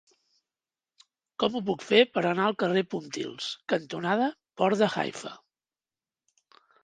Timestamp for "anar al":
2.29-2.57